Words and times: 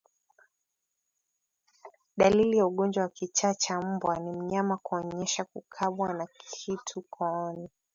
Dalili 2.17 2.57
ya 2.57 2.65
ugonjwa 2.65 3.03
wa 3.03 3.09
kichaa 3.09 3.53
cha 3.53 3.81
mbwa 3.81 4.19
ni 4.19 4.31
mnyama 4.31 4.77
kuonyesha 4.77 5.43
kukabwa 5.45 6.13
na 6.13 6.25
kitu 6.49 7.01
kooni 7.09 7.69